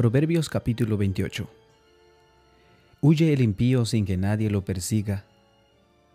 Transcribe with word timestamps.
Proverbios 0.00 0.48
capítulo 0.48 0.96
28. 0.96 1.46
Huye 3.02 3.34
el 3.34 3.42
impío 3.42 3.84
sin 3.84 4.06
que 4.06 4.16
nadie 4.16 4.48
lo 4.48 4.64
persiga, 4.64 5.26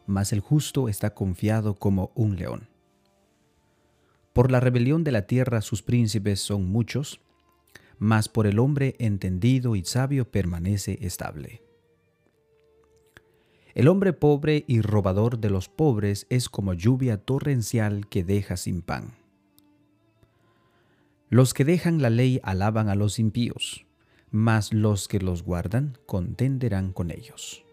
mas 0.07 0.33
el 0.33 0.39
justo 0.39 0.89
está 0.89 1.13
confiado 1.13 1.75
como 1.75 2.11
un 2.15 2.35
león. 2.35 2.67
Por 4.33 4.49
la 4.49 4.59
rebelión 4.59 5.03
de 5.03 5.11
la 5.11 5.27
tierra 5.27 5.61
sus 5.61 5.83
príncipes 5.83 6.39
son 6.39 6.67
muchos, 6.67 7.21
mas 7.99 8.27
por 8.27 8.47
el 8.47 8.57
hombre 8.57 8.95
entendido 8.97 9.75
y 9.75 9.85
sabio 9.85 10.31
permanece 10.31 10.97
estable. 11.01 11.61
El 13.75 13.87
hombre 13.87 14.13
pobre 14.13 14.65
y 14.67 14.81
robador 14.81 15.37
de 15.37 15.51
los 15.51 15.69
pobres 15.69 16.25
es 16.31 16.49
como 16.49 16.73
lluvia 16.73 17.17
torrencial 17.17 18.07
que 18.07 18.23
deja 18.23 18.57
sin 18.57 18.81
pan. 18.81 19.24
Los 21.29 21.55
que 21.55 21.65
dejan 21.65 22.03
la 22.03 22.11
ley 22.11 22.39
alaban 22.43 22.87
a 22.87 22.93
los 22.93 23.17
impíos, 23.17 23.87
mas 24.29 24.73
los 24.73 25.07
que 25.07 25.19
los 25.19 25.41
guardan 25.41 25.97
contenderán 26.05 26.93
con 26.93 27.09
ellos. 27.09 27.65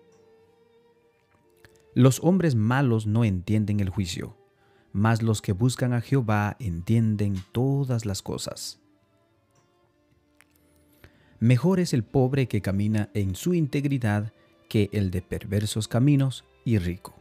Los 1.94 2.20
hombres 2.22 2.54
malos 2.54 3.06
no 3.06 3.24
entienden 3.24 3.80
el 3.80 3.90
juicio, 3.90 4.38
mas 4.92 5.20
los 5.20 5.42
que 5.42 5.52
buscan 5.52 5.92
a 5.92 6.00
Jehová 6.00 6.56
entienden 6.60 7.36
todas 7.52 8.06
las 8.06 8.22
cosas. 8.22 8.80
Mejor 11.38 11.78
es 11.78 11.92
el 11.92 12.04
pobre 12.04 12.48
que 12.48 12.62
camina 12.62 13.10
en 13.12 13.34
su 13.34 13.52
integridad 13.52 14.32
que 14.70 14.88
el 14.92 15.10
de 15.10 15.20
perversos 15.20 15.88
caminos 15.88 16.46
y 16.64 16.78
rico. 16.78 17.14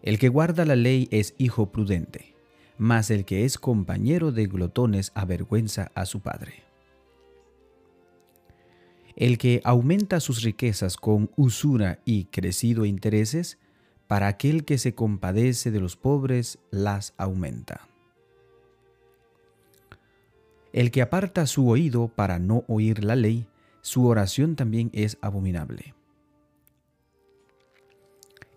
El 0.00 0.18
que 0.18 0.30
guarda 0.30 0.64
la 0.64 0.76
ley 0.76 1.06
es 1.10 1.34
hijo 1.36 1.70
prudente 1.70 2.37
mas 2.78 3.10
el 3.10 3.24
que 3.24 3.44
es 3.44 3.58
compañero 3.58 4.32
de 4.32 4.46
glotones 4.46 5.12
avergüenza 5.14 5.90
a 5.94 6.06
su 6.06 6.20
padre. 6.20 6.62
El 9.16 9.36
que 9.36 9.60
aumenta 9.64 10.20
sus 10.20 10.42
riquezas 10.42 10.96
con 10.96 11.30
usura 11.36 11.98
y 12.04 12.26
crecido 12.26 12.84
intereses, 12.84 13.58
para 14.06 14.26
aquel 14.26 14.64
que 14.64 14.78
se 14.78 14.94
compadece 14.94 15.70
de 15.70 15.80
los 15.80 15.96
pobres 15.96 16.58
las 16.70 17.12
aumenta. 17.18 17.88
El 20.72 20.90
que 20.90 21.02
aparta 21.02 21.46
su 21.46 21.68
oído 21.68 22.08
para 22.08 22.38
no 22.38 22.64
oír 22.68 23.04
la 23.04 23.16
ley, 23.16 23.46
su 23.82 24.06
oración 24.06 24.56
también 24.56 24.90
es 24.92 25.18
abominable. 25.20 25.94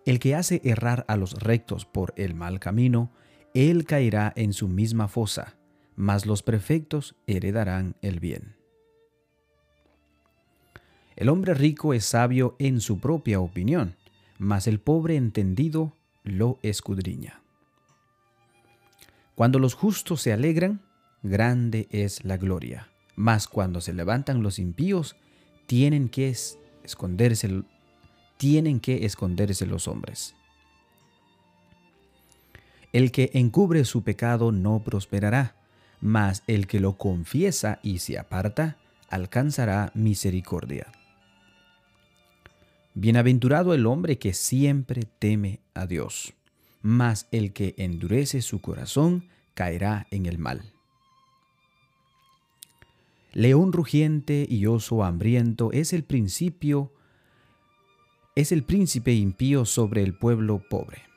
El 0.05 0.19
que 0.19 0.35
hace 0.35 0.61
errar 0.63 1.05
a 1.07 1.15
los 1.15 1.41
rectos 1.41 1.85
por 1.85 2.13
el 2.17 2.33
mal 2.33 2.59
camino, 2.59 3.11
él 3.53 3.85
caerá 3.85 4.31
en 4.35 4.53
su 4.53 4.67
misma 4.67 5.07
fosa, 5.07 5.57
mas 5.95 6.25
los 6.25 6.43
perfectos 6.43 7.15
heredarán 7.27 7.95
el 8.01 8.19
bien. 8.19 8.55
El 11.15 11.29
hombre 11.29 11.53
rico 11.53 11.93
es 11.93 12.05
sabio 12.05 12.55
en 12.59 12.81
su 12.81 12.99
propia 12.99 13.39
opinión, 13.39 13.95
mas 14.39 14.67
el 14.67 14.79
pobre 14.79 15.15
entendido 15.17 15.95
lo 16.23 16.57
escudriña. 16.63 17.41
Cuando 19.35 19.59
los 19.59 19.73
justos 19.73 20.21
se 20.21 20.33
alegran, 20.33 20.81
grande 21.23 21.87
es 21.91 22.23
la 22.23 22.37
gloria, 22.37 22.89
mas 23.15 23.47
cuando 23.47 23.81
se 23.81 23.93
levantan 23.93 24.41
los 24.41 24.59
impíos, 24.59 25.15
tienen 25.67 26.09
que 26.09 26.33
esconderse, 26.83 27.63
tienen 28.37 28.79
que 28.79 29.05
esconderse 29.05 29.65
los 29.65 29.87
hombres. 29.87 30.35
El 32.93 33.11
que 33.11 33.31
encubre 33.33 33.85
su 33.85 34.03
pecado 34.03 34.51
no 34.51 34.83
prosperará, 34.83 35.55
mas 36.01 36.43
el 36.47 36.67
que 36.67 36.79
lo 36.79 36.97
confiesa 36.97 37.79
y 37.83 37.99
se 37.99 38.17
aparta 38.17 38.77
alcanzará 39.09 39.91
misericordia. 39.93 40.91
Bienaventurado 42.93 43.73
el 43.73 43.85
hombre 43.85 44.17
que 44.17 44.33
siempre 44.33 45.03
teme 45.19 45.59
a 45.73 45.85
Dios, 45.85 46.33
mas 46.81 47.27
el 47.31 47.53
que 47.53 47.73
endurece 47.77 48.41
su 48.41 48.59
corazón 48.59 49.29
caerá 49.53 50.07
en 50.11 50.25
el 50.25 50.37
mal. 50.37 50.73
León 53.33 53.71
rugiente 53.71 54.45
y 54.49 54.65
oso 54.65 55.05
hambriento 55.05 55.71
es 55.71 55.93
el 55.93 56.03
principio, 56.03 56.91
es 58.35 58.51
el 58.51 58.63
príncipe 58.63 59.13
impío 59.13 59.63
sobre 59.63 60.03
el 60.03 60.13
pueblo 60.13 60.61
pobre. 60.69 61.10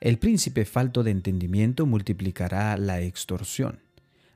El 0.00 0.18
príncipe 0.18 0.64
falto 0.64 1.02
de 1.02 1.10
entendimiento 1.10 1.84
multiplicará 1.84 2.74
la 2.78 3.00
extorsión, 3.00 3.80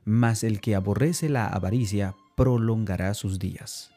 mas 0.03 0.43
el 0.43 0.61
que 0.61 0.75
aborrece 0.75 1.27
la 1.27 1.47
avaricia 1.47 2.15
prolongará 2.35 3.15
sus 3.15 3.39
días. 3.39 3.91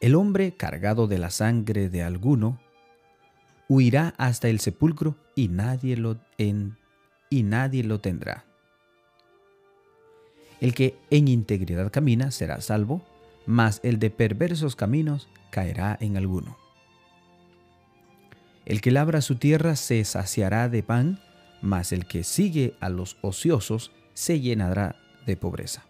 El 0.00 0.14
hombre 0.14 0.56
cargado 0.56 1.08
de 1.08 1.18
la 1.18 1.28
sangre 1.28 1.90
de 1.90 2.02
alguno 2.02 2.58
huirá 3.68 4.14
hasta 4.16 4.48
el 4.48 4.60
sepulcro 4.60 5.16
y 5.34 5.48
nadie 5.48 5.98
lo, 5.98 6.18
y 6.38 7.42
nadie 7.42 7.84
lo 7.84 8.00
tendrá. 8.00 8.46
El 10.60 10.74
que 10.74 10.96
en 11.10 11.28
integridad 11.28 11.92
camina 11.92 12.30
será 12.30 12.62
salvo, 12.62 13.06
mas 13.44 13.80
el 13.82 13.98
de 13.98 14.10
perversos 14.10 14.74
caminos 14.74 15.28
caerá 15.50 15.98
en 16.00 16.16
alguno. 16.16 16.61
El 18.64 18.80
que 18.80 18.92
labra 18.92 19.20
su 19.20 19.36
tierra 19.36 19.76
se 19.76 20.04
saciará 20.04 20.68
de 20.68 20.82
pan, 20.82 21.18
mas 21.60 21.92
el 21.92 22.06
que 22.06 22.22
sigue 22.22 22.74
a 22.80 22.88
los 22.88 23.16
ociosos 23.20 23.90
se 24.14 24.40
llenará 24.40 24.96
de 25.26 25.36
pobreza. 25.36 25.84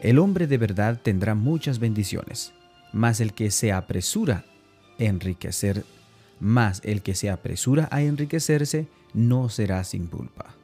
El 0.00 0.18
hombre 0.18 0.46
de 0.46 0.58
verdad 0.58 1.00
tendrá 1.02 1.34
muchas 1.34 1.78
bendiciones, 1.78 2.52
mas 2.92 3.20
el 3.20 3.32
que 3.32 3.50
se 3.50 3.72
apresura 3.72 4.44
a 4.98 5.04
enriquecer, 5.04 5.84
más 6.40 6.82
el 6.84 7.02
que 7.02 7.14
se 7.14 7.30
apresura 7.30 7.88
a 7.90 8.02
enriquecerse 8.02 8.88
no 9.14 9.48
será 9.48 9.82
sin 9.84 10.06
culpa. 10.06 10.54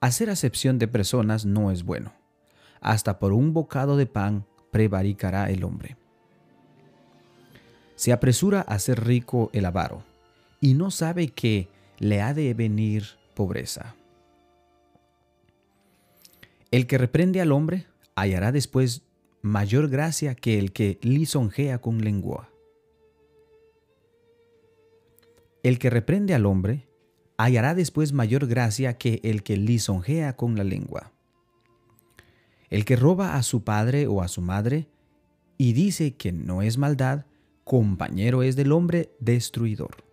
Hacer 0.00 0.30
acepción 0.30 0.78
de 0.78 0.88
personas 0.88 1.44
no 1.44 1.70
es 1.70 1.82
bueno 1.82 2.25
hasta 2.86 3.18
por 3.18 3.32
un 3.32 3.52
bocado 3.52 3.96
de 3.96 4.06
pan 4.06 4.46
prevaricará 4.70 5.50
el 5.50 5.64
hombre. 5.64 5.96
Se 7.96 8.12
apresura 8.12 8.60
a 8.60 8.78
ser 8.78 9.04
rico 9.04 9.50
el 9.52 9.64
avaro, 9.64 10.04
y 10.60 10.74
no 10.74 10.92
sabe 10.92 11.28
que 11.28 11.68
le 11.98 12.22
ha 12.22 12.32
de 12.32 12.54
venir 12.54 13.04
pobreza. 13.34 13.96
El 16.70 16.86
que 16.86 16.96
reprende 16.96 17.40
al 17.40 17.50
hombre 17.50 17.86
hallará 18.14 18.52
después 18.52 19.02
mayor 19.42 19.88
gracia 19.88 20.36
que 20.36 20.60
el 20.60 20.72
que 20.72 21.00
lisonjea 21.02 21.78
con 21.78 22.02
lengua. 22.02 22.50
El 25.64 25.80
que 25.80 25.90
reprende 25.90 26.34
al 26.34 26.46
hombre 26.46 26.86
hallará 27.36 27.74
después 27.74 28.12
mayor 28.12 28.46
gracia 28.46 28.96
que 28.96 29.20
el 29.24 29.42
que 29.42 29.56
lisonjea 29.56 30.36
con 30.36 30.56
la 30.56 30.62
lengua. 30.62 31.15
El 32.70 32.84
que 32.84 32.96
roba 32.96 33.36
a 33.36 33.42
su 33.42 33.62
padre 33.62 34.06
o 34.06 34.22
a 34.22 34.28
su 34.28 34.42
madre 34.42 34.88
y 35.58 35.72
dice 35.72 36.14
que 36.14 36.32
no 36.32 36.62
es 36.62 36.78
maldad, 36.78 37.24
compañero 37.64 38.42
es 38.42 38.56
del 38.56 38.72
hombre 38.72 39.10
destruidor. 39.20 40.04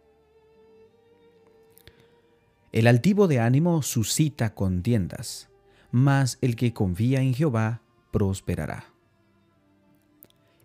El 2.72 2.88
altivo 2.88 3.28
de 3.28 3.40
ánimo 3.40 3.82
suscita 3.82 4.54
contiendas, 4.54 5.50
mas 5.92 6.38
el 6.42 6.56
que 6.56 6.74
confía 6.74 7.22
en 7.22 7.34
Jehová 7.34 7.82
prosperará. 8.12 8.86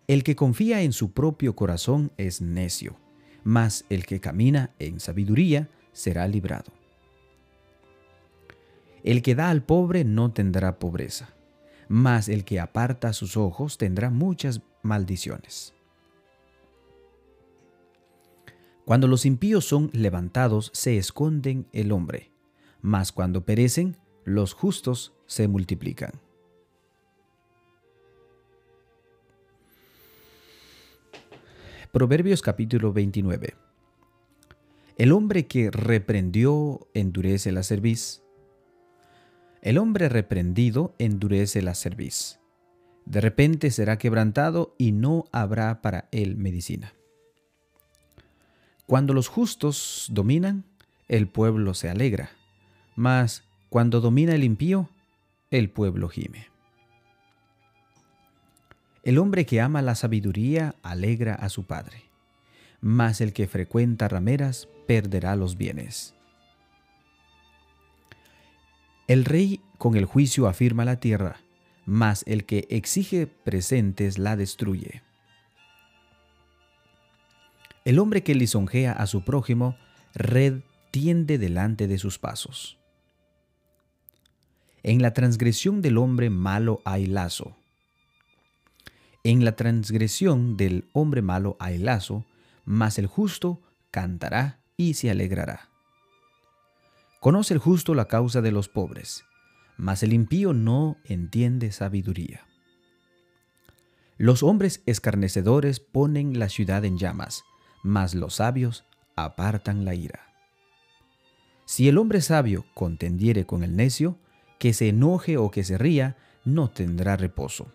El 0.06 0.25
que 0.25 0.37
confía 0.37 0.82
en 0.82 0.93
su 0.93 1.12
propio 1.12 1.54
corazón 1.54 2.12
es 2.16 2.41
necio, 2.41 2.97
mas 3.45 3.84
el 3.91 4.07
que 4.07 4.21
camina 4.21 4.71
en 4.78 5.01
sabiduría 5.01 5.68
será 5.92 6.27
librado. 6.28 6.72
El 9.04 9.21
que 9.22 9.34
da 9.34 9.51
al 9.51 9.62
pobre 9.62 10.04
no 10.04 10.33
tendrá 10.33 10.78
pobreza 10.78 11.34
mas 11.88 12.28
el 12.28 12.44
que 12.44 12.60
aparta 12.60 13.12
sus 13.12 13.36
ojos 13.36 13.78
tendrá 13.78 14.10
muchas 14.10 14.62
maldiciones. 14.82 15.74
Cuando 18.84 19.06
los 19.06 19.26
impíos 19.26 19.64
son 19.66 19.90
levantados, 19.92 20.70
se 20.72 20.96
esconden 20.96 21.66
el 21.72 21.92
hombre, 21.92 22.30
mas 22.80 23.12
cuando 23.12 23.44
perecen, 23.44 23.96
los 24.24 24.54
justos 24.54 25.14
se 25.26 25.48
multiplican. 25.48 26.12
Proverbios 31.92 32.42
capítulo 32.42 32.92
29. 32.92 33.54
El 34.96 35.12
hombre 35.12 35.46
que 35.46 35.70
reprendió 35.70 36.88
endurece 36.92 37.52
la 37.52 37.62
cerviz, 37.62 38.22
el 39.63 39.78
hombre 39.78 40.09
reprendido 40.09 40.95
endurece 40.99 41.63
la 41.63 41.75
cerviz. 41.75 42.39
De 43.05 43.21
repente 43.21 43.71
será 43.71 43.99
quebrantado 43.99 44.75
y 44.78 44.93
no 44.93 45.25
habrá 45.33 45.81
para 45.81 46.09
él 46.13 46.37
medicina. 46.37 46.93
Cuando 48.87 49.15
los 49.15 49.28
justos 49.28 50.07
dominan, 50.10 50.65
el 51.09 51.28
pueblo 51.28 51.75
se 51.75 51.89
alegra, 51.89 52.31
mas 52.97 53.45
cuando 53.71 54.01
domina 54.01 54.34
el 54.34 54.45
impío, 54.45 54.89
el 55.51 55.71
pueblo 55.71 56.09
gime. 56.09 56.49
El 59.05 59.19
hombre 59.19 59.47
que 59.47 59.60
ama 59.60 59.81
la 59.81 59.95
sabiduría 59.95 60.75
alegra 60.83 61.34
a 61.34 61.49
su 61.49 61.65
padre, 61.65 62.03
mas 62.81 63.21
el 63.22 63.33
que 63.33 63.47
frecuenta 63.47 64.09
rameras 64.09 64.69
perderá 64.87 65.34
los 65.34 65.57
bienes. 65.57 66.17
El 69.09 69.25
rey 69.25 69.63
con 69.78 69.97
el 69.97 70.05
juicio 70.05 70.47
afirma 70.47 70.84
la 70.84 71.01
tierra, 71.01 71.41
mas 71.87 72.25
el 72.27 72.45
que 72.45 72.66
exige 72.69 73.27
presentes 73.27 74.19
la 74.19 74.37
destruye. 74.37 75.03
El 77.87 78.01
hombre 78.01 78.22
que 78.22 78.34
lisonjea 78.34 78.93
a 78.93 79.07
su 79.07 79.25
prójimo, 79.25 79.78
red 80.13 80.60
tiende 80.91 81.39
delante 81.39 81.89
de 81.89 81.97
sus 81.97 82.19
pasos. 82.19 82.78
En 84.83 85.01
la 85.01 85.15
transgresión 85.15 85.81
del 85.81 85.97
hombre 85.97 86.28
malo 86.28 86.83
hay 86.84 87.07
lazo. 87.07 87.57
En 89.25 89.43
la 89.43 89.57
transgresión 89.57 90.59
del 90.59 90.87
hombre 90.93 91.22
malo 91.22 91.57
hay 91.60 91.78
lazo, 91.78 92.27
mas 92.66 92.99
el 92.99 93.07
justo 93.07 93.63
cantará 93.91 94.60
y 94.77 94.95
se 94.95 95.10
alegrará. 95.10 95.71
Conoce 97.20 97.54
el 97.54 97.60
justo 97.60 97.94
la 97.94 98.06
causa 98.06 98.41
de 98.42 98.53
los 98.53 98.68
pobres, 98.68 99.24
mas 99.76 100.03
el 100.03 100.12
impío 100.12 100.53
no 100.53 100.98
entiende 101.04 101.72
sabiduría. 101.72 102.47
Los 104.18 104.42
hombres 104.42 104.82
escarnecedores 104.86 105.80
ponen 105.80 106.38
la 106.38 106.48
ciudad 106.48 106.84
en 106.84 106.97
llamas, 106.97 107.44
mas 107.82 108.15
los 108.15 108.34
sabios 108.36 108.84
apartan 109.16 109.84
la 109.84 109.94
ira. 109.94 110.32
Si 111.65 111.88
el 111.88 111.98
hombre 111.98 112.20
sabio 112.20 112.66
contendiere 112.74 113.47
con 113.47 113.62
el 113.62 113.76
necio, 113.76 114.18
que 114.59 114.72
se 114.72 114.88
enoje 114.88 115.36
o 115.36 115.50
que 115.50 115.64
se 115.64 115.76
ría, 115.76 116.16
no 116.44 116.71
tendrá 116.71 117.16
reposo. 117.16 117.72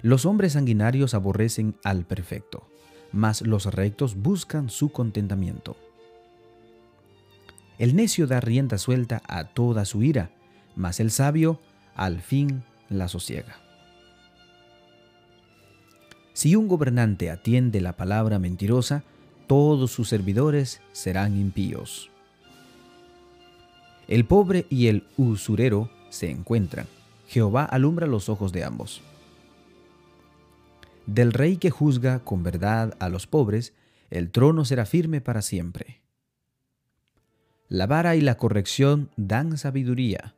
Los 0.00 0.26
hombres 0.26 0.54
sanguinarios 0.54 1.14
aborrecen 1.14 1.76
al 1.84 2.04
perfecto, 2.04 2.70
mas 3.12 3.42
los 3.42 3.66
rectos 3.66 4.16
buscan 4.16 4.70
su 4.70 4.90
contentamiento. 4.90 5.76
El 7.78 7.94
necio 7.94 8.26
da 8.26 8.40
rienda 8.40 8.76
suelta 8.76 9.22
a 9.28 9.44
toda 9.44 9.84
su 9.84 10.02
ira, 10.02 10.30
mas 10.74 10.98
el 11.00 11.10
sabio 11.10 11.60
al 11.94 12.20
fin 12.20 12.64
la 12.88 13.08
sosiega. 13.08 13.56
Si 16.32 16.56
un 16.56 16.68
gobernante 16.68 17.30
atiende 17.30 17.80
la 17.80 17.96
palabra 17.96 18.38
mentirosa, 18.38 19.02
todos 19.46 19.90
sus 19.90 20.08
servidores 20.08 20.80
serán 20.92 21.36
impíos. 21.36 22.10
El 24.08 24.24
pobre 24.24 24.66
y 24.70 24.86
el 24.86 25.04
usurero 25.16 25.90
se 26.10 26.30
encuentran. 26.30 26.86
Jehová 27.26 27.64
alumbra 27.64 28.06
los 28.06 28.28
ojos 28.28 28.52
de 28.52 28.64
ambos. 28.64 29.02
Del 31.06 31.32
rey 31.32 31.56
que 31.56 31.70
juzga 31.70 32.20
con 32.20 32.42
verdad 32.42 32.96
a 33.00 33.08
los 33.08 33.26
pobres, 33.26 33.74
el 34.10 34.30
trono 34.30 34.64
será 34.64 34.86
firme 34.86 35.20
para 35.20 35.42
siempre. 35.42 36.00
La 37.68 37.86
vara 37.86 38.16
y 38.16 38.22
la 38.22 38.38
corrección 38.38 39.10
dan 39.16 39.58
sabiduría, 39.58 40.34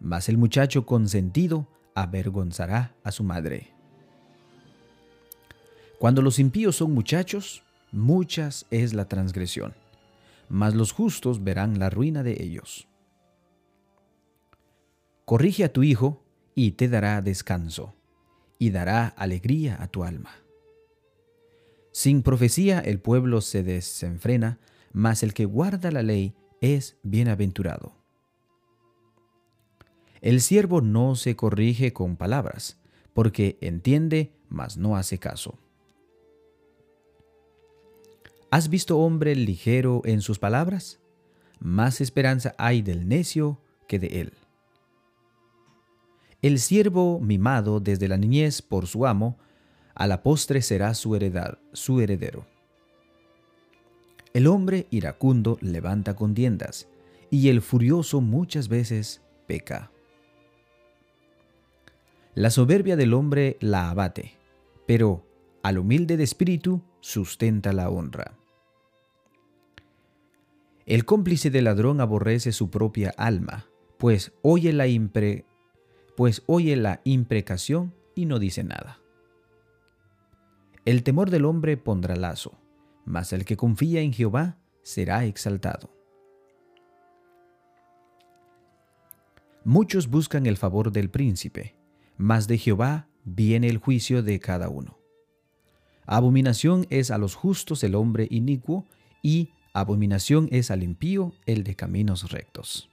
mas 0.00 0.28
el 0.28 0.36
muchacho 0.36 0.84
consentido 0.84 1.66
avergonzará 1.94 2.94
a 3.02 3.10
su 3.10 3.24
madre. 3.24 3.72
Cuando 5.98 6.20
los 6.20 6.38
impíos 6.38 6.76
son 6.76 6.92
muchachos, 6.92 7.62
muchas 7.90 8.66
es 8.70 8.92
la 8.92 9.08
transgresión, 9.08 9.72
mas 10.50 10.74
los 10.74 10.92
justos 10.92 11.42
verán 11.42 11.78
la 11.78 11.88
ruina 11.88 12.22
de 12.22 12.42
ellos. 12.42 12.86
Corrige 15.24 15.64
a 15.64 15.72
tu 15.72 15.82
hijo 15.82 16.22
y 16.54 16.72
te 16.72 16.88
dará 16.88 17.22
descanso, 17.22 17.94
y 18.58 18.70
dará 18.70 19.06
alegría 19.06 19.82
a 19.82 19.88
tu 19.88 20.04
alma. 20.04 20.32
Sin 21.92 22.22
profecía 22.22 22.80
el 22.80 23.00
pueblo 23.00 23.40
se 23.40 23.62
desenfrena, 23.62 24.58
mas 24.92 25.22
el 25.22 25.32
que 25.32 25.46
guarda 25.46 25.90
la 25.90 26.02
ley 26.02 26.34
es 26.60 26.96
bienaventurado. 27.02 27.92
El 30.20 30.40
siervo 30.40 30.80
no 30.80 31.16
se 31.16 31.36
corrige 31.36 31.92
con 31.92 32.16
palabras, 32.16 32.78
porque 33.12 33.58
entiende, 33.60 34.32
mas 34.48 34.76
no 34.76 34.96
hace 34.96 35.18
caso. 35.18 35.58
¿Has 38.50 38.68
visto 38.68 38.98
hombre 38.98 39.34
ligero 39.34 40.00
en 40.04 40.22
sus 40.22 40.38
palabras? 40.38 41.00
Más 41.60 42.00
esperanza 42.00 42.54
hay 42.56 42.82
del 42.82 43.08
necio 43.08 43.60
que 43.88 43.98
de 43.98 44.20
él. 44.20 44.32
El 46.40 46.60
siervo 46.60 47.20
mimado 47.20 47.80
desde 47.80 48.06
la 48.06 48.16
niñez 48.16 48.62
por 48.62 48.86
su 48.86 49.06
amo, 49.06 49.38
a 49.94 50.06
la 50.06 50.22
postre 50.22 50.62
será 50.62 50.94
su, 50.94 51.16
heredad, 51.16 51.58
su 51.72 52.00
heredero. 52.00 52.46
El 54.34 54.48
hombre 54.48 54.88
iracundo 54.90 55.58
levanta 55.60 56.16
contiendas, 56.16 56.88
y 57.30 57.50
el 57.50 57.62
furioso 57.62 58.20
muchas 58.20 58.68
veces 58.68 59.22
peca. 59.46 59.92
La 62.34 62.50
soberbia 62.50 62.96
del 62.96 63.14
hombre 63.14 63.56
la 63.60 63.90
abate, 63.90 64.34
pero 64.88 65.24
al 65.62 65.78
humilde 65.78 66.16
de 66.16 66.24
espíritu 66.24 66.82
sustenta 66.98 67.72
la 67.72 67.88
honra. 67.88 68.36
El 70.84 71.04
cómplice 71.04 71.50
del 71.50 71.64
ladrón 71.64 72.00
aborrece 72.00 72.50
su 72.50 72.70
propia 72.70 73.14
alma, 73.16 73.66
pues 73.98 74.32
oye 74.42 74.72
la, 74.72 74.88
impre, 74.88 75.44
pues 76.16 76.42
oye 76.46 76.74
la 76.74 77.00
imprecación 77.04 77.94
y 78.16 78.26
no 78.26 78.40
dice 78.40 78.64
nada. 78.64 78.98
El 80.84 81.04
temor 81.04 81.30
del 81.30 81.44
hombre 81.44 81.76
pondrá 81.76 82.16
lazo, 82.16 82.58
mas 83.04 83.32
el 83.32 83.44
que 83.44 83.56
confía 83.56 84.00
en 84.00 84.12
Jehová 84.12 84.58
será 84.82 85.24
exaltado. 85.24 85.90
Muchos 89.64 90.08
buscan 90.08 90.46
el 90.46 90.56
favor 90.56 90.92
del 90.92 91.10
príncipe, 91.10 91.74
mas 92.18 92.46
de 92.46 92.58
Jehová 92.58 93.08
viene 93.24 93.68
el 93.68 93.78
juicio 93.78 94.22
de 94.22 94.38
cada 94.38 94.68
uno. 94.68 94.98
Abominación 96.06 96.86
es 96.90 97.10
a 97.10 97.16
los 97.16 97.34
justos 97.34 97.82
el 97.82 97.94
hombre 97.94 98.28
inicuo, 98.30 98.86
y 99.22 99.50
Abominación 99.72 100.48
es 100.52 100.70
al 100.70 100.82
impío 100.82 101.32
el 101.46 101.64
de 101.64 101.74
caminos 101.74 102.30
rectos. 102.30 102.88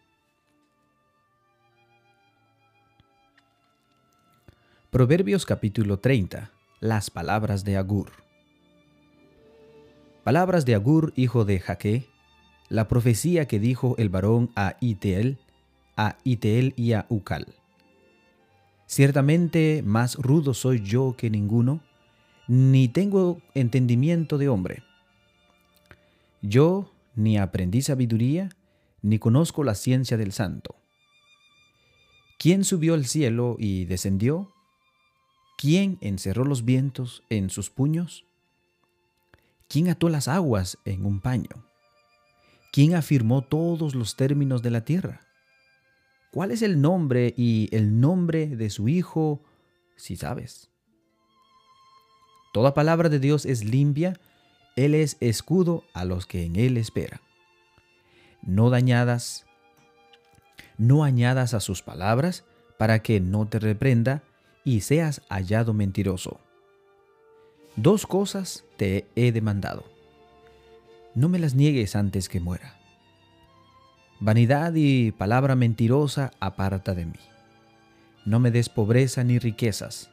Proverbios 4.89 5.45
capítulo 5.45 5.99
30. 5.99 6.51
Las 6.79 7.11
palabras 7.11 7.63
de 7.63 7.77
Agur. 7.77 8.11
Palabras 10.23 10.65
de 10.65 10.75
Agur, 10.75 11.13
hijo 11.15 11.45
de 11.45 11.59
Jaque, 11.59 12.07
la 12.69 12.87
profecía 12.87 13.47
que 13.47 13.59
dijo 13.59 13.95
el 13.97 14.09
varón 14.09 14.51
a 14.55 14.77
Itel, 14.79 15.39
a 15.97 16.17
Itel 16.23 16.73
y 16.75 16.93
a 16.93 17.05
Ucal. 17.09 17.47
Ciertamente 18.85 19.83
más 19.85 20.15
rudo 20.15 20.53
soy 20.53 20.81
yo 20.81 21.15
que 21.17 21.29
ninguno, 21.29 21.81
ni 22.47 22.87
tengo 22.87 23.41
entendimiento 23.53 24.37
de 24.37 24.49
hombre 24.49 24.83
yo 26.41 26.91
ni 27.15 27.37
aprendí 27.37 27.81
sabiduría, 27.81 28.49
ni 29.01 29.19
conozco 29.19 29.63
la 29.63 29.75
ciencia 29.75 30.17
del 30.17 30.31
santo. 30.31 30.75
¿Quién 32.37 32.63
subió 32.63 32.95
al 32.95 33.05
cielo 33.05 33.55
y 33.59 33.85
descendió? 33.85 34.51
¿Quién 35.57 35.99
encerró 36.01 36.43
los 36.43 36.65
vientos 36.65 37.23
en 37.29 37.49
sus 37.51 37.69
puños? 37.69 38.25
¿Quién 39.71 39.89
ató 39.89 40.09
las 40.09 40.27
aguas 40.27 40.77
en 40.83 41.05
un 41.05 41.21
paño? 41.21 41.65
¿Quién 42.73 42.95
afirmó 42.95 43.41
todos 43.41 43.95
los 43.95 44.15
términos 44.15 44.61
de 44.61 44.71
la 44.71 44.83
tierra? 44.83 45.21
¿Cuál 46.31 46.51
es 46.51 46.61
el 46.61 46.81
nombre 46.81 47.33
y 47.37 47.69
el 47.71 47.99
nombre 47.99 48.47
de 48.47 48.69
su 48.69 48.87
Hijo, 48.89 49.43
si 49.95 50.15
sabes? 50.15 50.69
Toda 52.53 52.73
palabra 52.73 53.07
de 53.07 53.19
Dios 53.19 53.45
es 53.45 53.63
limpia 53.63 54.19
él 54.75 54.95
es 54.95 55.17
escudo 55.19 55.83
a 55.93 56.05
los 56.05 56.25
que 56.25 56.45
en 56.45 56.55
Él 56.55 56.77
esperan. 56.77 57.19
No 58.41 58.69
dañadas, 58.69 59.45
no 60.77 61.03
añadas 61.03 61.53
a 61.53 61.59
sus 61.59 61.81
palabras 61.81 62.45
para 62.77 62.99
que 62.99 63.19
no 63.19 63.47
te 63.47 63.59
reprenda 63.59 64.23
y 64.63 64.81
seas 64.81 65.21
hallado 65.29 65.73
mentiroso. 65.73 66.39
Dos 67.75 68.05
cosas 68.05 68.63
te 68.77 69.05
he 69.15 69.31
demandado. 69.31 69.83
No 71.15 71.29
me 71.29 71.39
las 71.39 71.55
niegues 71.55 71.95
antes 71.95 72.29
que 72.29 72.39
muera. 72.39 72.77
Vanidad 74.19 74.73
y 74.75 75.11
palabra 75.11 75.55
mentirosa 75.55 76.31
aparta 76.39 76.93
de 76.93 77.05
mí. 77.05 77.19
No 78.25 78.39
me 78.39 78.51
des 78.51 78.69
pobreza 78.69 79.23
ni 79.23 79.39
riquezas. 79.39 80.09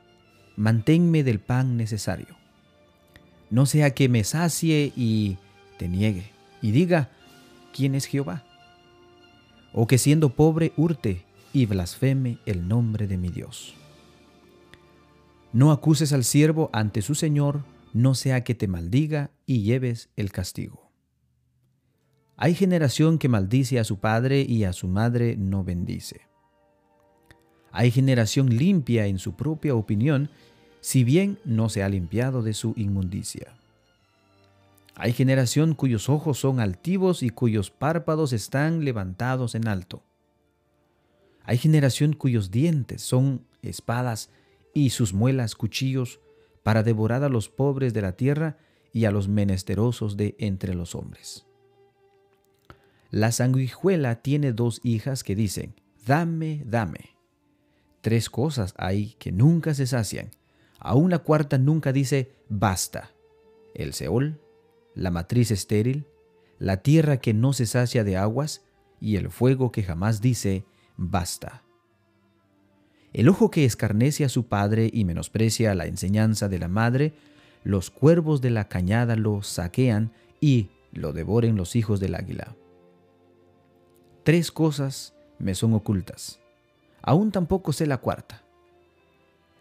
Manténme 0.57 1.23
del 1.23 1.41
pan 1.41 1.77
necesario 1.77 2.39
no 3.51 3.67
sea 3.67 3.91
que 3.95 4.09
me 4.09 4.25
sacie 4.25 4.93
y 4.97 5.39
te 5.79 5.89
niegue, 5.89 6.31
y 6.61 6.71
diga, 6.73 7.11
¿quién 7.73 7.95
es 7.95 8.07
Jehová? 8.07 8.45
O 9.73 9.87
que 9.87 9.99
siendo 9.99 10.31
pobre 10.31 10.73
hurte 10.77 11.25
y 11.53 11.67
blasfeme 11.67 12.39
el 12.47 12.69
nombre 12.69 13.07
de 13.07 13.17
mi 13.17 13.29
Dios. 13.29 13.75
No 15.53 15.73
acuses 15.73 16.13
al 16.13 16.25
siervo 16.25 16.69
ante 16.73 17.03
su 17.03 17.15
Señor, 17.15 17.65
no 17.95 18.15
sea 18.15 18.45
que 18.45 18.55
te 18.55 18.69
maldiga 18.69 19.31
y 19.47 19.63
lleves 19.63 20.11
el 20.17 20.31
castigo. 20.31 20.91
Hay 22.37 22.55
generación 22.55 23.19
que 23.19 23.29
maldice 23.29 23.79
a 23.79 23.85
su 23.85 23.99
padre 23.99 24.43
y 24.43 24.65
a 24.65 24.73
su 24.73 24.89
madre 24.89 25.37
no 25.37 25.65
bendice. 25.65 26.21
Hay 27.73 27.91
generación 27.91 28.57
limpia 28.57 29.07
en 29.07 29.19
su 29.19 29.35
propia 29.35 29.75
opinión, 29.75 30.31
si 30.81 31.03
bien 31.03 31.39
no 31.45 31.69
se 31.69 31.83
ha 31.83 31.89
limpiado 31.89 32.43
de 32.43 32.55
su 32.55 32.75
inmundicia. 32.77 33.55
Hay 34.95 35.13
generación 35.13 35.75
cuyos 35.75 36.09
ojos 36.09 36.39
son 36.39 36.61
altivos 36.61 37.23
y 37.23 37.31
cuyos 37.31 37.71
párpados 37.71 38.33
están 38.33 38.85
levantados 38.85 39.55
en 39.55 39.67
alto. 39.69 40.03
Hay 41.45 41.57
generación 41.57 42.13
cuyos 42.13 42.51
dientes 42.51 43.03
son 43.03 43.47
espadas 43.63 44.29
y 44.85 44.91
sus 44.91 45.13
muelas 45.13 45.55
cuchillos 45.55 46.21
para 46.63 46.83
devorar 46.83 47.25
a 47.25 47.29
los 47.29 47.49
pobres 47.49 47.95
de 47.95 48.03
la 48.03 48.13
tierra 48.13 48.59
y 48.93 49.05
a 49.05 49.11
los 49.11 49.29
menesterosos 49.29 50.17
de 50.17 50.37
entre 50.39 50.75
los 50.75 50.95
hombres. 50.95 51.47
La 53.11 53.33
sanguijuela 53.33 54.23
tiene 54.23 54.53
dos 54.53 54.81
hijas 54.83 55.25
que 55.25 55.35
dicen, 55.35 55.75
dame, 56.07 56.63
dame. 56.67 57.17
Tres 58.03 58.29
cosas 58.29 58.75
hay 58.77 59.15
que 59.19 59.33
nunca 59.33 59.75
se 59.75 59.87
sacian. 59.87 60.31
Aún 60.79 61.11
la 61.11 61.19
cuarta 61.19 61.59
nunca 61.59 61.93
dice, 61.93 62.33
basta. 62.49 63.11
El 63.75 63.95
Seol, 63.95 64.41
la 64.95 65.11
matriz 65.11 65.51
estéril, 65.51 66.07
la 66.59 66.83
tierra 66.83 67.19
que 67.19 67.35
no 67.35 67.53
se 67.53 67.67
sacia 67.67 68.05
de 68.05 68.17
aguas 68.17 68.65
y 69.01 69.17
el 69.17 69.31
fuego 69.31 69.73
que 69.73 69.83
jamás 69.83 70.21
dice, 70.21 70.65
basta. 70.97 71.63
El 73.13 73.29
ojo 73.29 73.51
que 73.51 73.65
escarnece 73.65 74.25
a 74.25 74.29
su 74.29 74.47
padre 74.47 74.91
y 74.93 75.05
menosprecia 75.05 75.75
la 75.75 75.87
enseñanza 75.87 76.49
de 76.49 76.59
la 76.59 76.69
madre, 76.69 77.15
los 77.65 77.91
cuervos 77.91 78.41
de 78.41 78.51
la 78.51 78.69
cañada 78.69 79.17
lo 79.17 79.43
saquean 79.43 80.13
y 80.41 80.69
lo 80.93 81.13
devoren 81.13 81.57
los 81.57 81.77
hijos 81.77 82.01
del 82.01 82.15
águila. 82.15 82.55
Tres 84.25 84.53
cosas 84.53 85.15
me 85.39 85.55
son 85.55 85.73
ocultas. 85.73 86.41
Aún 87.03 87.31
tampoco 87.33 87.73
sé 87.73 87.87
la 87.87 87.99
cuarta. 87.99 88.43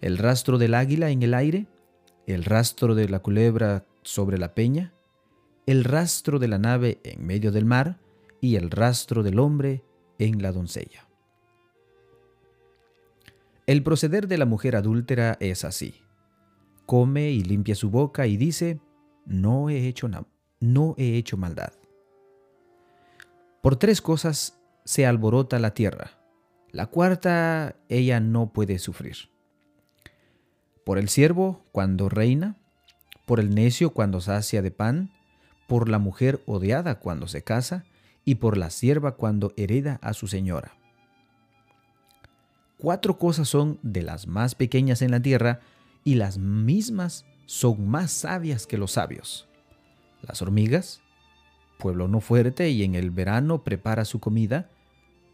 El 0.01 0.17
rastro 0.17 0.57
del 0.57 0.73
águila 0.73 1.09
en 1.09 1.23
el 1.23 1.33
aire, 1.33 1.67
el 2.25 2.43
rastro 2.43 2.93
de 2.93 3.07
la 3.07 3.19
culebra 3.19 3.85
sobre 4.03 4.37
la 4.37 4.53
peña, 4.53 4.93
el 5.65 5.83
rastro 5.83 6.39
de 6.39 6.47
la 6.47 6.59
nave 6.59 6.99
en 7.03 7.25
medio 7.25 7.51
del 7.51 7.65
mar 7.65 7.97
y 8.41 8.55
el 8.55 8.69
rastro 8.69 9.23
del 9.23 9.39
hombre 9.39 9.83
en 10.19 10.41
la 10.41 10.51
doncella. 10.51 11.06
El 13.67 13.83
proceder 13.83 14.29
de 14.29 14.37
la 14.37 14.45
mujer 14.45 14.77
adúltera 14.77 15.35
es 15.41 15.65
así. 15.65 16.01
Come 16.85 17.31
y 17.31 17.43
limpia 17.43 17.75
su 17.75 17.89
boca 17.89 18.25
y 18.25 18.37
dice, 18.37 18.79
no 19.25 19.69
he 19.69 19.89
hecho, 19.89 20.09
no 20.61 20.95
he 20.97 21.17
hecho 21.17 21.35
maldad. 21.35 21.73
Por 23.61 23.75
tres 23.75 24.01
cosas 24.01 24.57
se 24.85 25.05
alborota 25.05 25.59
la 25.59 25.73
tierra. 25.73 26.11
La 26.71 26.87
cuarta 26.87 27.75
ella 27.89 28.21
no 28.21 28.53
puede 28.53 28.79
sufrir. 28.79 29.17
Por 30.85 30.97
el 30.97 31.09
siervo 31.09 31.65
cuando 31.73 32.07
reina, 32.07 32.55
por 33.25 33.41
el 33.41 33.53
necio 33.53 33.89
cuando 33.89 34.21
sacia 34.21 34.61
de 34.61 34.71
pan, 34.71 35.11
por 35.67 35.89
la 35.89 35.99
mujer 35.99 36.41
odiada 36.45 36.99
cuando 36.99 37.27
se 37.27 37.43
casa 37.43 37.83
y 38.23 38.35
por 38.35 38.55
la 38.55 38.69
sierva 38.69 39.17
cuando 39.17 39.51
hereda 39.57 39.99
a 40.01 40.13
su 40.13 40.27
señora. 40.27 40.77
Cuatro 42.77 43.17
cosas 43.17 43.49
son 43.49 43.79
de 43.81 44.03
las 44.03 44.27
más 44.27 44.55
pequeñas 44.55 45.01
en 45.01 45.11
la 45.11 45.21
tierra 45.21 45.61
y 46.03 46.15
las 46.15 46.37
mismas 46.37 47.25
son 47.45 47.87
más 47.87 48.11
sabias 48.11 48.67
que 48.67 48.77
los 48.77 48.91
sabios. 48.91 49.47
Las 50.21 50.41
hormigas, 50.41 51.01
pueblo 51.79 52.07
no 52.07 52.21
fuerte 52.21 52.69
y 52.69 52.83
en 52.83 52.95
el 52.95 53.11
verano 53.11 53.63
prepara 53.63 54.05
su 54.05 54.19
comida. 54.19 54.69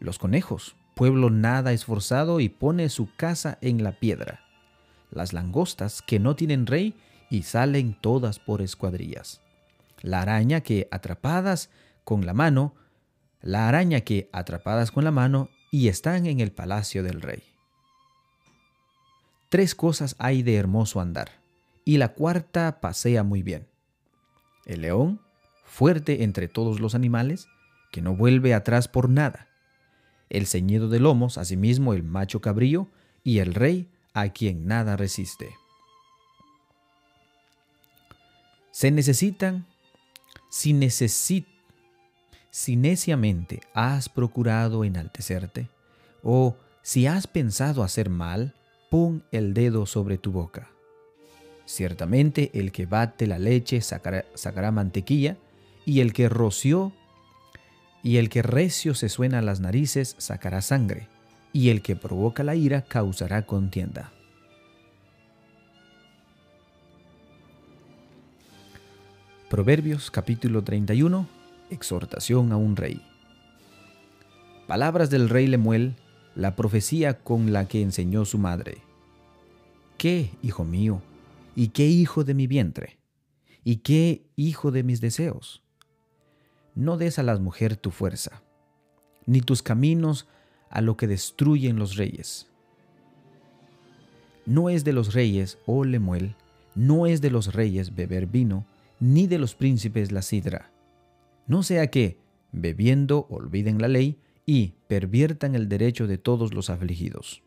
Los 0.00 0.18
conejos, 0.18 0.76
pueblo 0.94 1.30
nada 1.30 1.72
esforzado 1.72 2.40
y 2.40 2.48
pone 2.48 2.88
su 2.88 3.14
casa 3.14 3.58
en 3.60 3.82
la 3.82 3.98
piedra. 3.98 4.40
Las 5.10 5.32
langostas 5.32 6.02
que 6.02 6.18
no 6.18 6.36
tienen 6.36 6.66
rey 6.66 6.94
y 7.30 7.42
salen 7.42 7.96
todas 8.00 8.38
por 8.38 8.62
escuadrillas 8.62 9.44
la 10.04 10.20
araña 10.20 10.60
que 10.60 10.86
atrapadas 10.90 11.70
con 12.04 12.26
la 12.26 12.34
mano, 12.34 12.74
la 13.40 13.68
araña 13.68 14.02
que 14.02 14.28
atrapadas 14.32 14.90
con 14.90 15.02
la 15.02 15.10
mano 15.10 15.48
y 15.74 15.88
están 15.88 16.26
en 16.26 16.38
el 16.38 16.52
palacio 16.52 17.02
del 17.02 17.20
rey. 17.20 17.42
Tres 19.48 19.74
cosas 19.74 20.14
hay 20.20 20.44
de 20.44 20.54
hermoso 20.54 21.00
andar, 21.00 21.32
y 21.84 21.96
la 21.96 22.12
cuarta 22.12 22.80
pasea 22.80 23.24
muy 23.24 23.42
bien. 23.42 23.66
El 24.66 24.82
león, 24.82 25.20
fuerte 25.64 26.22
entre 26.22 26.46
todos 26.46 26.78
los 26.78 26.94
animales, 26.94 27.48
que 27.90 28.02
no 28.02 28.14
vuelve 28.14 28.54
atrás 28.54 28.86
por 28.86 29.08
nada. 29.08 29.48
El 30.30 30.46
ceñido 30.46 30.88
de 30.88 31.00
lomos, 31.00 31.38
asimismo 31.38 31.92
el 31.92 32.04
macho 32.04 32.40
cabrío, 32.40 32.86
y 33.24 33.40
el 33.40 33.52
rey, 33.52 33.90
a 34.12 34.28
quien 34.28 34.68
nada 34.68 34.96
resiste. 34.96 35.56
Se 38.70 38.92
necesitan 38.92 39.66
si, 40.50 40.72
necesit, 40.72 41.48
si 42.54 42.76
neciamente 42.76 43.62
has 43.74 44.08
procurado 44.08 44.84
enaltecerte, 44.84 45.70
o 46.22 46.56
si 46.82 47.08
has 47.08 47.26
pensado 47.26 47.82
hacer 47.82 48.10
mal, 48.10 48.54
pon 48.92 49.24
el 49.32 49.54
dedo 49.54 49.86
sobre 49.86 50.18
tu 50.18 50.30
boca. 50.30 50.70
Ciertamente 51.64 52.52
el 52.54 52.70
que 52.70 52.86
bate 52.86 53.26
la 53.26 53.40
leche 53.40 53.80
sacará, 53.80 54.70
mantequilla, 54.70 55.36
y 55.84 55.98
el 55.98 56.12
que 56.12 56.28
roció 56.28 56.92
y 58.04 58.18
el 58.18 58.28
que 58.28 58.42
recio 58.42 58.94
se 58.94 59.08
suena 59.08 59.42
las 59.42 59.58
narices 59.58 60.14
sacará 60.18 60.62
sangre, 60.62 61.08
y 61.52 61.70
el 61.70 61.82
que 61.82 61.96
provoca 61.96 62.44
la 62.44 62.54
ira 62.54 62.82
causará 62.82 63.46
contienda. 63.46 64.12
Proverbios 69.50 70.12
capítulo 70.12 70.62
31, 70.62 71.26
exhortación 71.70 72.52
a 72.52 72.56
un 72.56 72.76
rey. 72.76 73.00
Palabras 74.66 75.10
del 75.10 75.28
rey 75.28 75.46
Lemuel, 75.46 75.96
la 76.34 76.56
profecía 76.56 77.18
con 77.20 77.52
la 77.52 77.68
que 77.68 77.82
enseñó 77.82 78.24
su 78.24 78.38
madre. 78.38 78.78
¿Qué, 79.98 80.30
hijo 80.42 80.64
mío? 80.64 81.02
¿Y 81.54 81.68
qué 81.68 81.86
hijo 81.86 82.24
de 82.24 82.34
mi 82.34 82.46
vientre? 82.46 82.98
¿Y 83.62 83.76
qué 83.76 84.26
hijo 84.36 84.70
de 84.70 84.82
mis 84.82 85.00
deseos? 85.00 85.62
No 86.74 86.96
des 86.96 87.18
a 87.18 87.22
la 87.22 87.38
mujer 87.38 87.76
tu 87.76 87.90
fuerza, 87.90 88.42
ni 89.26 89.40
tus 89.40 89.62
caminos 89.62 90.26
a 90.70 90.80
lo 90.80 90.96
que 90.96 91.06
destruyen 91.06 91.78
los 91.78 91.96
reyes. 91.96 92.48
No 94.44 94.68
es 94.68 94.84
de 94.84 94.92
los 94.92 95.14
reyes, 95.14 95.58
oh 95.66 95.84
Lemuel, 95.84 96.34
no 96.74 97.06
es 97.06 97.20
de 97.20 97.30
los 97.30 97.54
reyes 97.54 97.94
beber 97.94 98.26
vino, 98.26 98.66
ni 98.98 99.26
de 99.26 99.38
los 99.38 99.54
príncipes 99.54 100.10
la 100.10 100.22
sidra. 100.22 100.73
No 101.46 101.62
sea 101.62 101.88
que, 101.88 102.18
bebiendo, 102.52 103.26
olviden 103.28 103.80
la 103.80 103.88
ley 103.88 104.18
y 104.46 104.74
perviertan 104.88 105.54
el 105.54 105.68
derecho 105.68 106.06
de 106.06 106.18
todos 106.18 106.54
los 106.54 106.70
afligidos. 106.70 107.42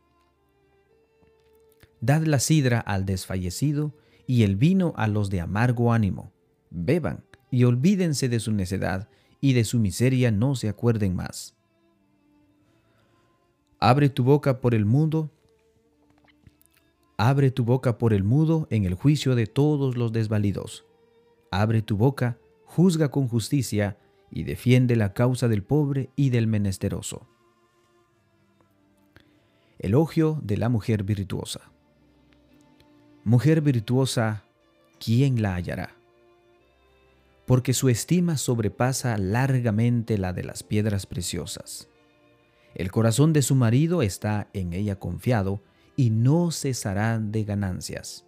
Dad 2.02 2.24
la 2.24 2.40
sidra 2.40 2.80
al 2.80 3.06
desfallecido 3.06 3.96
y 4.28 4.44
el 4.44 4.56
vino 4.56 4.94
a 4.98 5.08
los 5.08 5.30
de 5.30 5.42
amargo 5.42 5.94
ánimo. 5.94 6.32
Beban 6.70 7.24
y 7.50 7.64
olvídense 7.64 8.30
de 8.30 8.40
su 8.40 8.52
necedad 8.52 9.10
y 9.42 9.54
de 9.54 9.64
su 9.64 9.80
miseria 9.80 10.32
no 10.32 10.56
se 10.56 10.70
acuerden 10.70 11.16
más. 11.16 11.56
Abre 13.80 14.10
tu 14.10 14.24
boca 14.24 14.60
por 14.60 14.74
el 14.76 14.86
mudo, 14.86 15.32
abre 17.18 17.52
tu 17.52 17.64
boca 17.64 17.98
por 17.98 18.14
el 18.14 18.24
mudo 18.24 18.68
en 18.70 18.86
el 18.86 18.96
juicio 18.96 19.36
de 19.36 19.48
todos 19.48 19.98
los 19.98 20.12
desvalidos 20.12 20.88
abre 21.52 21.82
tu 21.82 21.98
boca, 21.98 22.38
juzga 22.68 23.10
con 23.10 23.28
justicia 23.28 23.98
y 24.30 24.44
defiende 24.44 24.96
la 24.96 25.14
causa 25.14 25.48
del 25.48 25.64
pobre 25.64 26.12
y 26.16 26.30
del 26.30 26.48
menesteroso. 26.48 27.28
Elogio 29.80 30.40
de 30.44 30.58
la 30.58 30.70
mujer 30.70 31.04
virtuosa. 31.04 31.72
Mujer 33.24 33.62
virtuosa, 33.62 34.44
¿quién 35.04 35.42
la 35.42 35.56
hallará? 35.56 35.96
Porque 37.46 37.74
su 37.74 37.88
estima 37.88 38.38
sobrepasa 38.38 39.18
largamente 39.18 40.18
la 40.18 40.34
de 40.34 40.44
las 40.44 40.64
piedras 40.64 41.06
preciosas. 41.06 41.90
El 42.76 42.92
corazón 42.92 43.32
de 43.32 43.42
su 43.42 43.56
marido 43.56 44.02
está 44.02 44.50
en 44.54 44.74
ella 44.74 45.00
confiado 45.00 45.64
y 45.96 46.10
no 46.10 46.52
cesará 46.52 47.18
de 47.18 47.44
ganancias. 47.46 48.26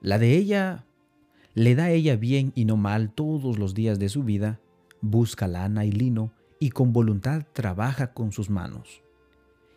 La 0.00 0.18
de 0.18 0.36
ella 0.36 0.86
le 1.54 1.76
da 1.76 1.90
ella 1.90 2.16
bien 2.16 2.52
y 2.56 2.64
no 2.64 2.76
mal 2.76 3.12
todos 3.12 3.58
los 3.58 3.74
días 3.74 3.98
de 4.00 4.08
su 4.08 4.24
vida, 4.24 4.60
busca 5.00 5.46
lana 5.46 5.84
y 5.84 5.92
lino 5.92 6.32
y 6.58 6.70
con 6.70 6.92
voluntad 6.92 7.46
trabaja 7.52 8.12
con 8.12 8.32
sus 8.32 8.50
manos. 8.50 9.02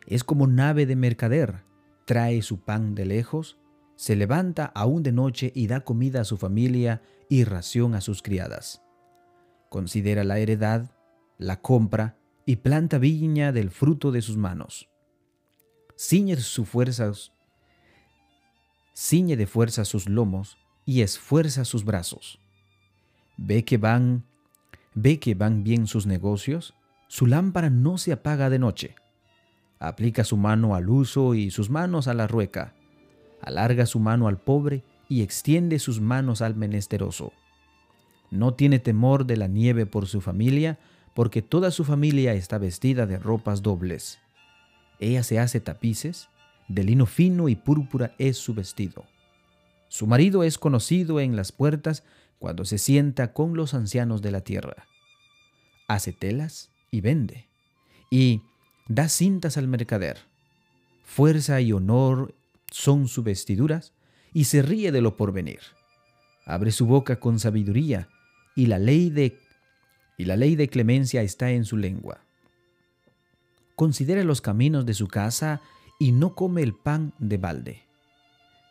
Es 0.07 0.23
como 0.23 0.47
nave 0.47 0.85
de 0.87 0.95
mercader, 0.95 1.63
trae 2.05 2.41
su 2.41 2.61
pan 2.61 2.95
de 2.95 3.05
lejos, 3.05 3.59
se 3.95 4.15
levanta 4.15 4.65
aún 4.65 5.03
de 5.03 5.11
noche 5.11 5.51
y 5.53 5.67
da 5.67 5.81
comida 5.81 6.21
a 6.21 6.25
su 6.25 6.37
familia 6.37 7.01
y 7.29 7.43
ración 7.43 7.93
a 7.93 8.01
sus 8.01 8.23
criadas. 8.23 8.81
Considera 9.69 10.23
la 10.23 10.39
heredad, 10.39 10.91
la 11.37 11.61
compra 11.61 12.17
y 12.45 12.57
planta 12.57 12.97
viña 12.97 13.51
del 13.51 13.69
fruto 13.69 14.11
de 14.11 14.21
sus 14.21 14.37
manos. 14.37 14.89
Ciñe 15.95 16.37
sus 16.37 16.67
fuerzas, 16.67 17.33
ciñe 18.95 19.35
de 19.35 19.45
fuerza 19.45 19.83
sus 19.83 20.07
lomos 20.09 20.57
y 20.87 21.01
esfuerza 21.01 21.65
sus 21.65 21.83
brazos. 21.83 22.39
Ve 23.35 23.65
que 23.65 23.77
van, 23.77 24.23
ve 24.95 25.19
que 25.19 25.35
van 25.35 25.63
bien 25.63 25.85
sus 25.85 26.07
negocios, 26.07 26.73
su 27.09 27.27
lámpara 27.27 27.69
no 27.69 27.97
se 27.97 28.13
apaga 28.13 28.49
de 28.49 28.57
noche. 28.57 28.95
Aplica 29.79 30.23
su 30.23 30.37
mano 30.37 30.75
al 30.75 30.89
uso 30.89 31.35
y 31.35 31.51
sus 31.51 31.69
manos 31.69 32.07
a 32.07 32.13
la 32.13 32.25
rueca. 32.25 32.73
Alarga 33.41 33.85
su 33.85 33.99
mano 33.99 34.29
al 34.29 34.39
pobre 34.39 34.83
y 35.09 35.21
extiende 35.21 35.77
sus 35.77 35.99
manos 35.99 36.41
al 36.41 36.55
menesteroso. 36.55 37.33
No 38.31 38.53
tiene 38.53 38.79
temor 38.79 39.25
de 39.25 39.35
la 39.35 39.47
nieve 39.47 39.85
por 39.85 40.07
su 40.07 40.21
familia, 40.21 40.79
porque 41.13 41.41
toda 41.41 41.69
su 41.69 41.83
familia 41.83 42.33
está 42.33 42.57
vestida 42.57 43.05
de 43.05 43.19
ropas 43.19 43.61
dobles. 43.61 44.19
Ella 44.99 45.23
se 45.23 45.37
hace 45.37 45.59
tapices, 45.59 46.29
de 46.69 46.85
lino 46.85 47.05
fino 47.05 47.49
y 47.49 47.55
púrpura 47.55 48.15
es 48.17 48.37
su 48.37 48.53
vestido. 48.53 49.05
Su 49.89 50.07
marido 50.07 50.43
es 50.43 50.57
conocido 50.57 51.19
en 51.19 51.35
las 51.35 51.51
puertas 51.51 52.03
cuando 52.39 52.65
se 52.65 52.77
sienta 52.77 53.33
con 53.33 53.55
los 53.55 53.73
ancianos 53.73 54.21
de 54.21 54.31
la 54.31 54.41
tierra. 54.41 54.87
Hace 55.87 56.13
telas 56.13 56.69
y 56.91 57.01
vende, 57.01 57.47
y 58.11 58.41
da 58.87 59.09
cintas 59.09 59.57
al 59.57 59.67
mercader. 59.67 60.17
Fuerza 61.03 61.61
y 61.61 61.71
honor 61.71 62.35
son 62.69 63.07
sus 63.07 63.23
vestiduras, 63.23 63.93
y 64.33 64.43
se 64.45 64.61
ríe 64.61 64.91
de 64.91 65.01
lo 65.01 65.15
porvenir. 65.15 65.61
Abre 66.45 66.71
su 66.71 66.85
boca 66.85 67.19
con 67.19 67.39
sabiduría, 67.39 68.09
y 68.55 68.65
la 68.67 68.79
ley 68.79 69.09
de 69.09 69.37
y 70.17 70.25
la 70.25 70.35
ley 70.35 70.55
de 70.55 70.67
clemencia 70.67 71.21
está 71.21 71.51
en 71.51 71.63
su 71.63 71.77
lengua. 71.77 72.21
Considera 73.75 74.23
los 74.23 74.41
caminos 74.41 74.85
de 74.85 74.95
su 74.95 75.07
casa 75.07 75.61
y 75.99 76.11
no 76.11 76.33
come 76.33 76.63
el 76.63 76.73
pan 76.73 77.13
de 77.19 77.37
balde. 77.37 77.86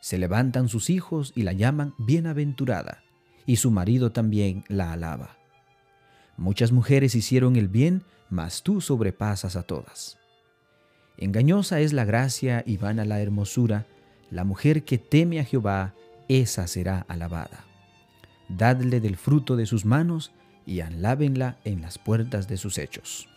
Se 0.06 0.18
levantan 0.18 0.68
sus 0.68 0.88
hijos 0.88 1.32
y 1.34 1.42
la 1.42 1.52
llaman 1.52 1.92
bienaventurada, 1.98 3.02
y 3.44 3.56
su 3.56 3.72
marido 3.72 4.12
también 4.12 4.62
la 4.68 4.92
alaba. 4.92 5.36
Muchas 6.36 6.70
mujeres 6.70 7.16
hicieron 7.16 7.56
el 7.56 7.66
bien, 7.66 8.04
mas 8.30 8.62
tú 8.62 8.80
sobrepasas 8.80 9.56
a 9.56 9.64
todas. 9.64 10.20
Engañosa 11.16 11.80
es 11.80 11.92
la 11.92 12.04
gracia 12.04 12.62
y 12.64 12.76
vana 12.76 13.04
la 13.04 13.20
hermosura, 13.20 13.88
la 14.30 14.44
mujer 14.44 14.84
que 14.84 14.98
teme 14.98 15.40
a 15.40 15.44
Jehová, 15.44 15.92
esa 16.28 16.68
será 16.68 17.04
alabada. 17.08 17.64
Dadle 18.48 19.00
del 19.00 19.16
fruto 19.16 19.56
de 19.56 19.66
sus 19.66 19.84
manos 19.84 20.30
y 20.66 20.82
alábenla 20.82 21.58
en 21.64 21.82
las 21.82 21.98
puertas 21.98 22.46
de 22.46 22.58
sus 22.58 22.78
hechos. 22.78 23.28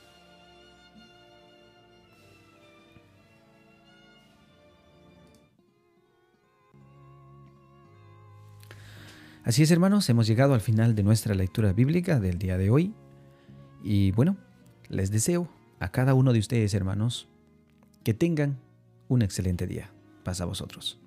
Así 9.49 9.63
es, 9.63 9.71
hermanos, 9.71 10.07
hemos 10.11 10.27
llegado 10.27 10.53
al 10.53 10.61
final 10.61 10.93
de 10.93 11.01
nuestra 11.01 11.33
lectura 11.33 11.73
bíblica 11.73 12.19
del 12.19 12.37
día 12.37 12.55
de 12.55 12.69
hoy. 12.69 12.93
Y 13.83 14.11
bueno, 14.11 14.37
les 14.89 15.09
deseo 15.09 15.49
a 15.79 15.89
cada 15.89 16.13
uno 16.13 16.33
de 16.33 16.37
ustedes, 16.37 16.75
hermanos, 16.75 17.27
que 18.03 18.13
tengan 18.13 18.59
un 19.07 19.23
excelente 19.23 19.65
día. 19.65 19.89
Pasa 20.23 20.43
a 20.43 20.45
vosotros. 20.45 20.99